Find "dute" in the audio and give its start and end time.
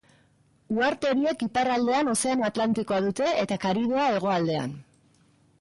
3.09-3.29